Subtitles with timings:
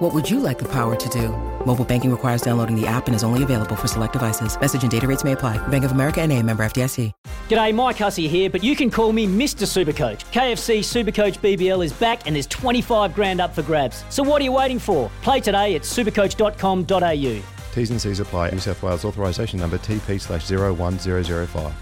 [0.00, 1.28] What would you like the power to do?
[1.66, 4.58] Mobile banking requires downloading the app and is only available for select devices.
[4.58, 5.58] Message and data rates may apply.
[5.68, 7.12] Bank of America and a member FDIC.
[7.50, 9.66] G'day, Mike Hussey here, but you can call me Mr.
[9.66, 10.24] Supercoach.
[10.32, 14.02] KFC Supercoach BBL is back and there's 25 grand up for grabs.
[14.08, 15.10] So what are you waiting for?
[15.20, 17.42] Play today at supercoach.com.au.
[17.74, 18.52] T's and C's apply.
[18.52, 21.74] New South Wales authorisation number TP slash 01005.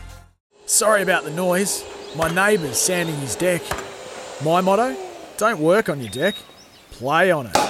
[0.67, 1.85] Sorry about the noise.
[2.17, 3.63] My neighbour's sanding his deck.
[4.45, 4.97] My motto?
[5.37, 6.35] Don't work on your deck,
[6.91, 7.68] play on it.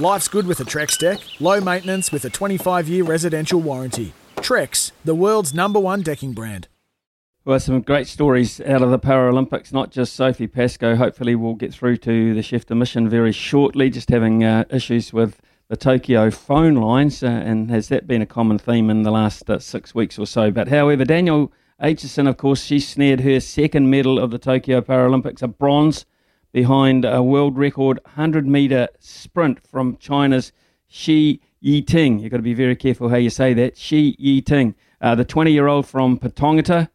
[0.00, 4.14] Life's good with a Trex deck, low maintenance with a 25 year residential warranty.
[4.36, 6.68] Trex, the world's number one decking brand.
[7.44, 10.96] Well, some great stories out of the Paralympics, not just Sophie Pascoe.
[10.96, 13.90] Hopefully, we'll get through to the chef de mission very shortly.
[13.90, 18.26] Just having uh, issues with the Tokyo phone lines, uh, and has that been a
[18.26, 20.50] common theme in the last uh, six weeks or so?
[20.50, 25.42] But however, Danielle Aitchison, of course, she snared her second medal of the Tokyo Paralympics,
[25.42, 26.06] a bronze
[26.52, 30.52] behind a world record 100 metre sprint from China's
[30.86, 32.20] Shi Yiting.
[32.20, 33.76] You've got to be very careful how you say that.
[33.76, 36.88] Shi Yiting, uh, the 20 year old from Patongata,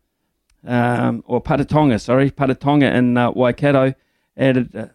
[0.66, 3.94] um, or Patatonga, sorry, Patatonga in uh, Waikato,
[4.36, 4.88] added uh,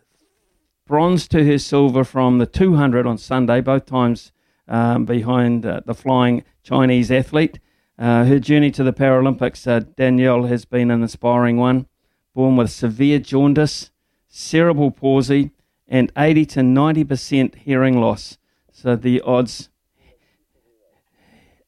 [0.86, 4.33] bronze to her silver from the 200 on Sunday, both times
[4.69, 7.58] um, behind uh, the flying Chinese athlete.
[7.98, 11.86] Uh, her journey to the Paralympics, uh, Danielle, has been an inspiring one.
[12.34, 13.91] Born with severe jaundice,
[14.31, 15.50] cerebral palsy,
[15.86, 18.39] and 80 to 90% hearing loss.
[18.73, 19.69] So the odds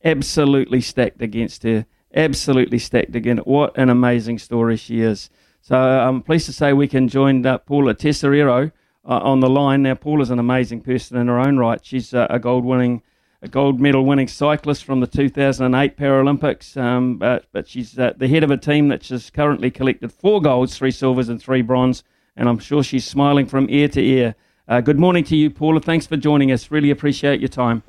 [0.04, 1.86] absolutely stacked against her.
[2.14, 3.38] Absolutely stacked again.
[3.38, 5.28] What an amazing story she is.
[5.60, 8.72] So I'm pleased to say we can join uh, Paula Tesoriero
[9.04, 9.82] uh, on the line.
[9.82, 11.84] Now, Paula's an amazing person in her own right.
[11.84, 13.02] She's uh, a gold winning
[13.44, 18.28] a gold medal winning cyclist from the 2008 Paralympics, um, but, but she's uh, the
[18.28, 22.04] head of a team that has currently collected four golds, three silvers, and three bronze
[22.36, 24.34] and I'm sure she's smiling from ear to ear.
[24.68, 25.80] Uh, good morning to you, Paula.
[25.80, 26.70] Thanks for joining us.
[26.70, 27.82] Really appreciate your time.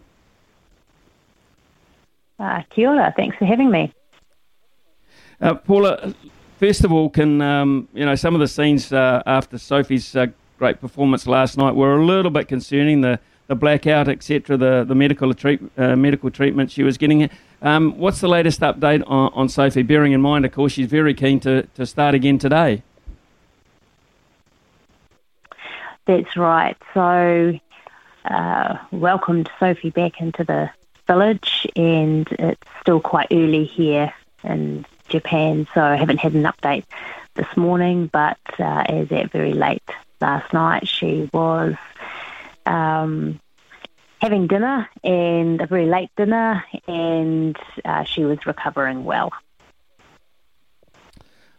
[2.39, 3.13] Uh, kia ora.
[3.15, 3.93] Thanks for having me.
[5.39, 6.13] Uh, Paula,
[6.59, 10.27] first of all, can um, you know some of the scenes uh, after Sophie's uh,
[10.57, 13.01] great performance last night were a little bit concerning.
[13.01, 17.29] The the blackout, etc., the the medical treat, uh, medical treatment she was getting.
[17.61, 19.83] Um, what's the latest update on, on Sophie?
[19.83, 22.83] Bearing in mind, of course, she's very keen to, to start again today.
[26.05, 26.77] That's right.
[26.93, 27.59] So,
[28.25, 30.69] uh, welcomed Sophie back into the
[31.07, 36.85] village, and it's still quite early here in Japan, so I haven't had an update
[37.35, 38.07] this morning.
[38.07, 39.83] But uh, as at very late
[40.21, 41.75] last night, she was
[42.65, 43.39] um,
[44.21, 49.31] having dinner and a very late dinner, and uh, she was recovering well.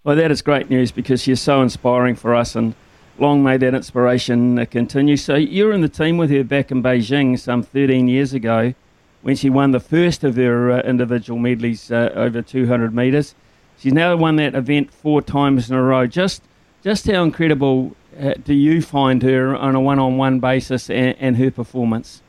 [0.03, 2.75] Well, that is great news because she's so inspiring for us and
[3.19, 5.17] long may that inspiration continue.
[5.17, 8.75] So you were in the team with her back in Beijing some 13 years ago
[9.23, 13.35] when she won the first of her uh, individual medleys uh, over 200 metres.
[13.79, 16.07] She's now won that event four times in a row.
[16.07, 16.43] Just,
[16.83, 21.51] just how incredible uh, do you find her on a one-on-one basis and, and her
[21.51, 22.23] performance?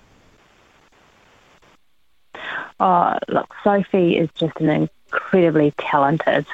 [2.79, 6.45] Oh, look, Sophie is just an incredibly talented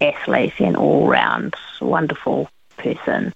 [0.00, 2.48] athlete and all-round wonderful
[2.82, 3.32] person.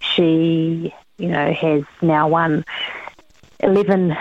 [0.00, 2.64] She, you know, has now won
[3.60, 4.16] 11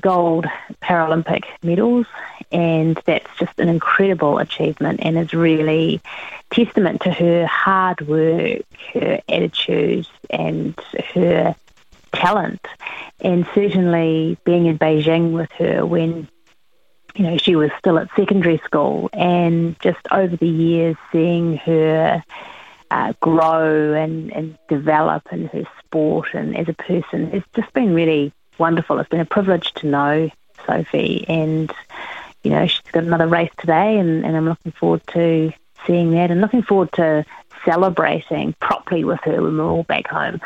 [0.00, 0.46] gold
[0.82, 2.06] Paralympic medals,
[2.52, 6.00] and that's just an incredible achievement and is really
[6.50, 8.62] testament to her hard work,
[8.94, 10.78] her attitudes, and
[11.14, 11.54] her
[12.12, 12.64] talent.
[13.20, 16.28] And certainly being in Beijing with her when
[17.14, 22.22] you know she was still at secondary school, and just over the years seeing her
[22.90, 27.30] uh, grow and, and develop in her sport and as a person.
[27.32, 28.98] It's just been really wonderful.
[28.98, 30.30] It's been a privilege to know
[30.66, 31.72] Sophie, and
[32.42, 35.52] you know she's got another race today, and, and I'm looking forward to
[35.86, 37.24] seeing that, and looking forward to
[37.64, 40.40] celebrating properly with her when we're all back home.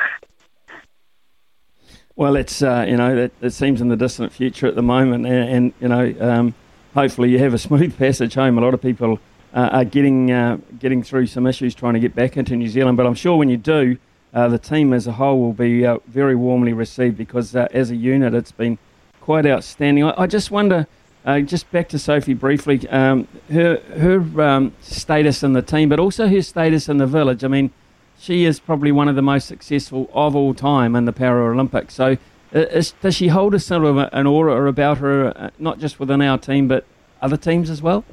[2.16, 5.26] Well, it's uh, you know it, it, seems in the distant future at the moment,
[5.26, 6.54] and, and you know um,
[6.94, 8.58] hopefully you have a smooth passage home.
[8.58, 9.18] A lot of people
[9.52, 12.96] are getting uh, getting through some issues trying to get back into New Zealand.
[12.96, 13.98] But I'm sure when you do,
[14.32, 17.90] uh, the team as a whole will be uh, very warmly received because uh, as
[17.90, 18.78] a unit, it's been
[19.20, 20.04] quite outstanding.
[20.04, 20.86] I, I, just wonder,
[21.24, 25.98] Uh, just back to Sophie briefly, um, her her um, status in the team, but
[25.98, 27.44] also her status in the village.
[27.44, 27.70] I mean,
[28.18, 31.90] she is probably one of the most successful of all time in the Paralympics.
[31.90, 32.16] So,
[32.54, 36.00] uh, is, does she hold a sort of an aura about her, uh, not just
[36.00, 36.84] within our team, but
[37.20, 38.04] other teams as well?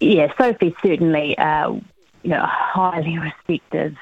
[0.00, 3.96] Yeah, Sophie's certainly, uh, you know, a highly respected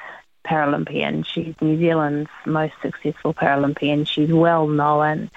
[0.46, 1.26] Paralympian.
[1.26, 4.06] She's New Zealand's most successful Paralympian.
[4.06, 5.30] She's well known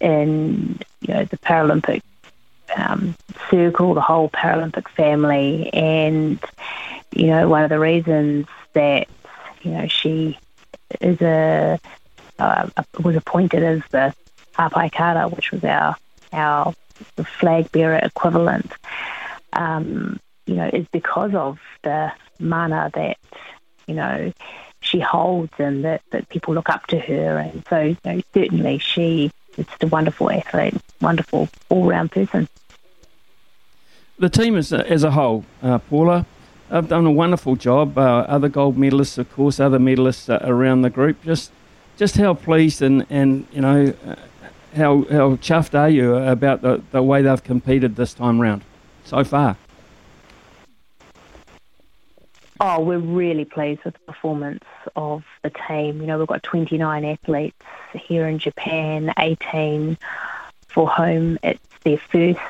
[0.00, 2.02] in you know the Paralympic
[2.76, 3.14] um,
[3.50, 6.38] circle, the whole Paralympic family, and
[7.12, 9.08] you know one of the reasons that
[9.62, 10.38] you know she
[11.00, 11.78] is a
[12.38, 12.68] uh,
[13.02, 14.14] was appointed as the
[14.54, 15.96] Hapai Kara, which was our
[16.32, 16.74] our
[17.40, 18.72] flag bearer equivalent.
[19.52, 22.10] Um, you know, is because of the
[22.40, 23.16] mana that
[23.86, 24.32] you know,
[24.80, 27.38] she holds and that, that people look up to her.
[27.38, 32.48] And so, you know, certainly she is just a wonderful athlete, wonderful all round person.
[34.18, 36.26] The team as a, as a whole, uh, Paula,
[36.70, 37.98] have done a wonderful job.
[37.98, 41.22] Uh, other gold medalists, of course, other medalists uh, around the group.
[41.22, 41.50] Just,
[41.96, 44.14] just how pleased and, and you know, uh,
[44.74, 48.64] how how chuffed are you about the, the way they've competed this time round
[49.04, 49.56] so far?
[52.60, 54.64] Oh, we're really pleased with the performance
[54.94, 56.00] of the team.
[56.00, 57.56] You know, we've got 29 athletes
[57.92, 59.98] here in Japan, 18
[60.68, 62.40] for whom it's their first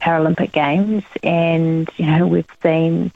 [0.00, 3.12] Paralympic Games, and you know we've seen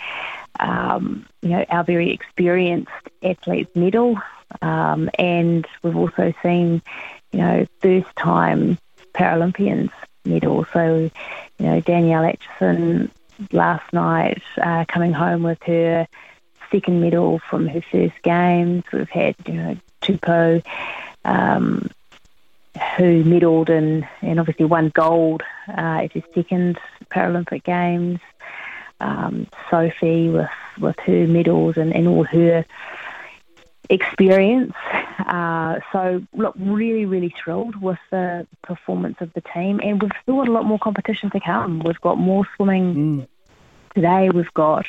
[0.61, 2.91] um, you know our very experienced
[3.23, 4.17] athletes medal,
[4.62, 6.81] um, and we've also seen
[7.33, 8.79] you know first time
[9.15, 9.91] Paralympians
[10.26, 10.67] medal.
[10.73, 11.11] So
[11.58, 13.11] you know Danielle Aitchison
[13.52, 16.06] last night uh, coming home with her
[16.70, 18.84] second medal from her first games.
[18.93, 20.64] We've had, you know, Tupou,
[21.25, 21.88] um,
[22.96, 26.78] who medalled and, and obviously won gold uh, at his second
[27.11, 28.20] Paralympic Games.
[28.99, 30.49] Um, Sophie with,
[30.81, 32.64] with her medals and, and all her
[33.91, 34.75] experience.
[35.19, 40.37] Uh, so, look, really, really thrilled with the performance of the team, and we've still
[40.37, 41.81] got a lot more competition to come.
[41.81, 43.29] We've got more swimming mm.
[43.94, 44.31] today.
[44.31, 44.87] We've got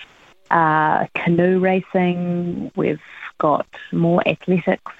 [0.49, 2.71] uh, canoe racing.
[2.75, 3.01] We've
[3.37, 4.91] got more athletics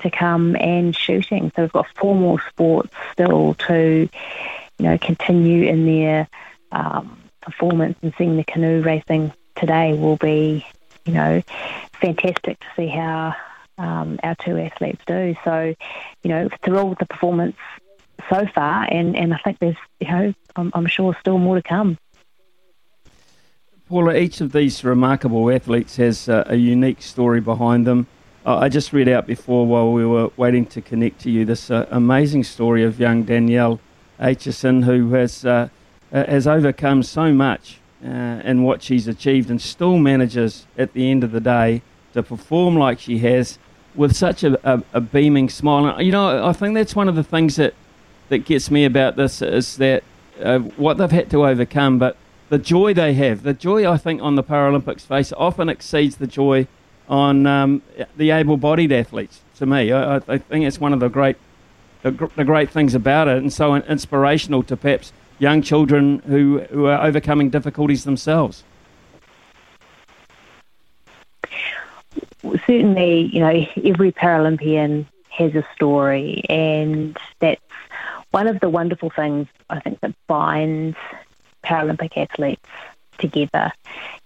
[0.00, 1.52] to come and shooting.
[1.54, 4.08] So we've got four more sports still to,
[4.78, 6.28] you know, continue in their
[6.70, 7.98] um, performance.
[8.02, 10.66] And seeing the canoe racing today will be,
[11.04, 11.42] you know,
[12.00, 13.34] fantastic to see how
[13.78, 15.34] um, our two athletes do.
[15.44, 15.74] So,
[16.22, 17.56] you know, thrilled with the performance
[18.30, 21.62] so far, and, and I think there's, you know, I'm, I'm sure still more to
[21.62, 21.98] come.
[23.88, 28.06] Paula, each of these remarkable athletes has uh, a unique story behind them.
[28.46, 31.70] Uh, I just read out before while we were waiting to connect to you this
[31.70, 33.80] uh, amazing story of young Danielle
[34.18, 35.68] Aitchison, who has uh,
[36.12, 41.10] uh, has overcome so much uh, in what she's achieved and still manages at the
[41.10, 41.82] end of the day
[42.12, 43.58] to perform like she has
[43.94, 45.86] with such a, a, a beaming smile.
[45.86, 47.74] And, you know, I think that's one of the things that,
[48.28, 50.02] that gets me about this is that
[50.76, 52.16] what they've had to overcome, but
[52.48, 56.26] the joy they have, the joy I think on the Paralympics face often exceeds the
[56.26, 56.66] joy
[57.08, 57.82] on um,
[58.16, 59.40] the able-bodied athletes.
[59.56, 61.36] To me, I, I, think it's one of the great,
[62.02, 66.86] the, the, great things about it, and so inspirational to perhaps young children who, who
[66.86, 68.62] are overcoming difficulties themselves.
[72.64, 77.60] Certainly, you know, every Paralympian has a story, and that's
[78.30, 80.96] one of the wonderful things I think that binds
[81.64, 82.68] Paralympic athletes
[83.18, 83.72] together.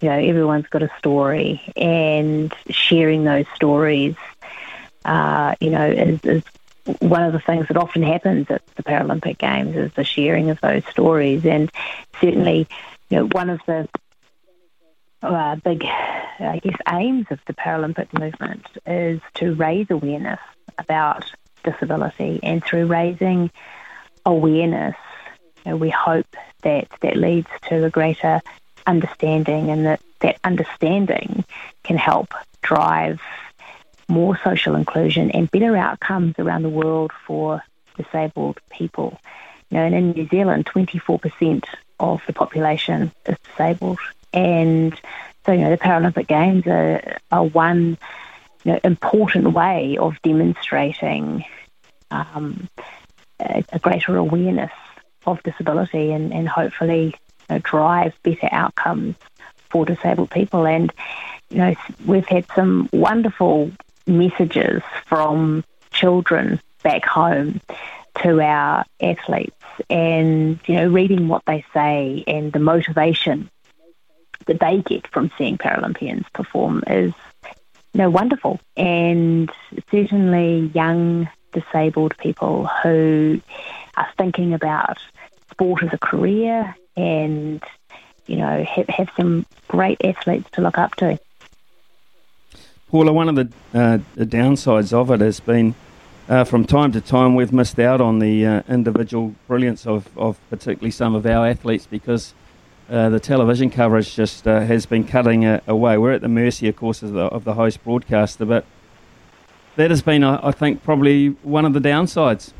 [0.02, 4.16] You know, everyone's got a story, and sharing those stories,
[5.06, 6.42] uh, you know, is, is
[7.00, 10.61] one of the things that often happens at the Paralympic Games is the sharing of
[10.61, 11.71] those stories, and
[12.21, 12.69] certainly,
[13.09, 13.88] you know, one of the
[15.23, 20.40] uh, big, I guess, aims of the Paralympic movement is to raise awareness
[20.78, 21.25] about
[21.64, 23.50] disability, and through raising
[24.25, 24.97] awareness,
[25.64, 28.40] you know, we hope that that leads to a greater
[28.87, 31.45] understanding, and that that understanding
[31.83, 33.21] can help drive
[34.08, 37.62] more social inclusion and better outcomes around the world for
[37.96, 39.18] disabled people.
[39.70, 41.64] You know, and in New Zealand, 24%
[41.98, 43.98] of the population is disabled,
[44.32, 44.98] and
[45.44, 47.98] so you know the Paralympic Games are, are one
[48.64, 51.44] you know, important way of demonstrating
[52.10, 52.68] um,
[53.40, 54.72] a, a greater awareness
[55.26, 57.14] of disability and, and hopefully
[57.48, 59.16] you know, drive better outcomes
[59.70, 60.66] for disabled people.
[60.66, 60.92] And,
[61.50, 63.70] you know, we've had some wonderful
[64.06, 67.60] messages from children back home
[68.22, 69.56] to our athletes
[69.90, 73.50] and, you know, reading what they say and the motivation
[74.46, 77.12] that they get from seeing Paralympians perform is,
[77.92, 78.60] you know, wonderful.
[78.76, 79.50] And
[79.90, 83.40] certainly young disabled people who
[83.96, 84.98] are thinking about
[85.50, 87.62] sport as a career and,
[88.26, 91.18] you know, have, have some great athletes to look up to.
[92.88, 95.75] Paula, one of the, uh, the downsides of it has been
[96.28, 100.38] uh, from time to time we've missed out on the uh, individual brilliance of, of
[100.50, 102.33] particularly some of our athletes because
[102.88, 105.99] uh, the television coverage just uh, has been cutting away.
[105.99, 108.64] We're at the mercy, of course, of the, of the host broadcaster, but
[109.75, 112.52] that has been, I, I think, probably one of the downsides.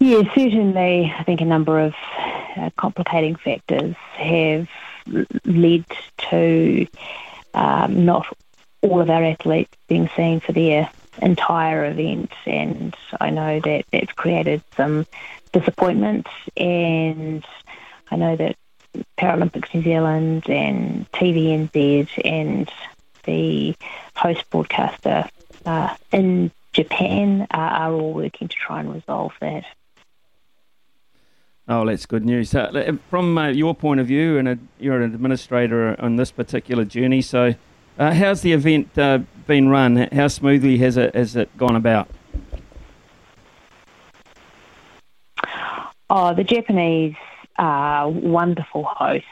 [0.00, 1.14] Yeah, certainly.
[1.16, 1.94] I think a number of
[2.56, 4.68] uh, complicating factors have
[5.44, 5.84] led
[6.30, 6.86] to
[7.54, 8.26] um, not
[8.82, 10.90] all of our athletes being seen for their
[11.22, 15.06] entire event, and I know that that's created some
[15.52, 16.26] disappointment.
[16.56, 17.44] And
[18.10, 18.56] I know that
[19.18, 22.70] Paralympics New Zealand and TVNZ and
[23.24, 23.74] the
[24.14, 25.28] host broadcaster
[25.64, 29.64] uh, in Japan are, are all working to try and resolve that.
[31.66, 32.54] Oh, that's good news.
[32.54, 36.84] Uh, from uh, your point of view, and a, you're an administrator on this particular
[36.84, 37.54] journey, so
[37.98, 40.08] uh, how's the event uh, been run?
[40.12, 42.08] How smoothly has it has it gone about?
[46.10, 47.14] Oh, the Japanese
[47.56, 49.26] are wonderful hosts.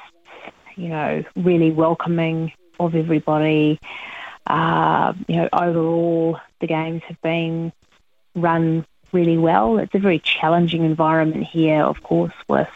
[0.77, 3.79] You know, really welcoming of everybody.
[4.47, 7.73] Uh, you know, overall, the games have been
[8.35, 9.79] run really well.
[9.79, 12.71] It's a very challenging environment here, of course, with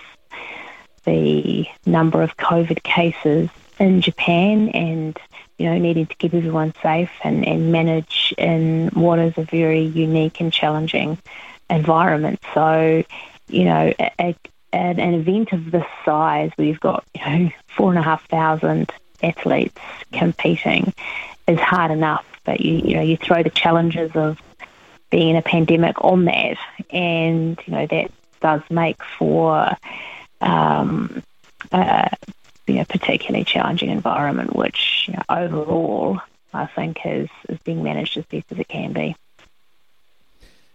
[1.05, 5.19] the number of COVID cases in Japan and,
[5.59, 9.83] you know, needing to keep everyone safe and, and manage in what is a very
[9.83, 11.19] unique and challenging
[11.71, 12.41] environment.
[12.55, 13.05] So,
[13.49, 14.35] you know, a,
[14.73, 18.93] an event of this size where you've got, you know, four and a half thousand
[19.23, 19.81] athletes
[20.13, 20.93] competing
[21.47, 22.27] is hard enough.
[22.45, 24.41] But you, you know, you throw the challenges of
[25.11, 26.57] being in a pandemic on that,
[26.91, 28.11] and you know that
[28.41, 29.71] does make for
[30.41, 31.23] um,
[31.73, 32.17] a
[32.67, 36.21] you know, particularly challenging environment, which you know, overall
[36.53, 39.17] I think is is being managed as best as it can be.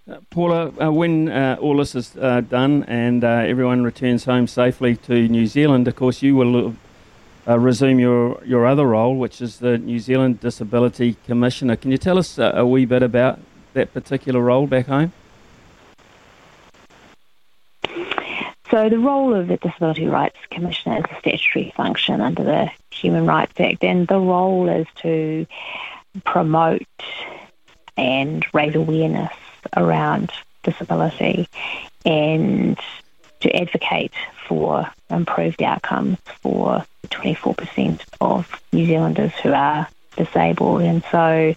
[0.09, 4.47] Uh, Paula, uh, when uh, all this is uh, done and uh, everyone returns home
[4.47, 6.75] safely to New Zealand, of course, you will
[7.47, 11.75] uh, resume your, your other role, which is the New Zealand Disability Commissioner.
[11.75, 13.39] Can you tell us a wee bit about
[13.73, 15.13] that particular role back home?
[18.71, 23.25] So the role of the Disability Rights Commissioner is a statutory function under the Human
[23.25, 25.45] Rights Act, and the role is to
[26.23, 26.87] promote
[27.97, 29.33] and raise awareness
[29.75, 30.31] around
[30.63, 31.49] disability
[32.05, 32.79] and
[33.41, 34.13] to advocate
[34.47, 40.81] for improved outcomes for 24% of New Zealanders who are disabled.
[40.81, 41.55] And so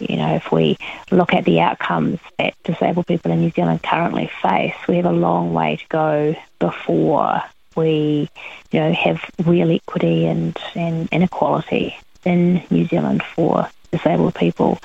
[0.00, 0.76] you know, if we
[1.10, 5.12] look at the outcomes that disabled people in New Zealand currently face, we have a
[5.12, 7.42] long way to go before
[7.76, 8.30] we,
[8.70, 14.78] you know, have real equity and, and inequality in New Zealand for disabled people.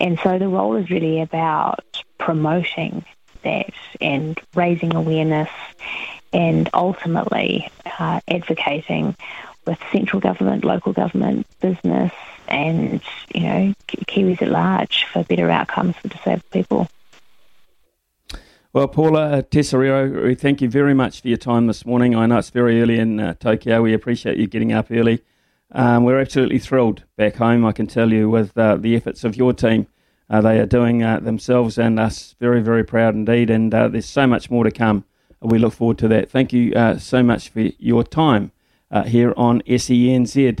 [0.00, 1.84] And so the role is really about
[2.18, 3.04] promoting
[3.42, 5.50] that and raising awareness
[6.32, 9.16] and ultimately uh, advocating
[9.66, 12.12] with central government, local government, business,
[12.48, 13.00] and
[13.34, 16.88] you know Kiwis at large for better outcomes for disabled people.
[18.74, 22.14] Well, Paula Tesoriero, we thank you very much for your time this morning.
[22.14, 23.80] I know it's very early in uh, Tokyo.
[23.80, 25.22] We appreciate you getting up early.
[25.72, 29.36] Um, we're absolutely thrilled back home, I can tell you, with uh, the efforts of
[29.36, 29.86] your team.
[30.28, 33.48] Uh, they are doing uh, themselves and us very, very proud indeed.
[33.48, 35.04] And uh, there's so much more to come.
[35.40, 36.30] We look forward to that.
[36.30, 38.52] Thank you uh, so much for your time
[39.06, 40.60] here on SENZ.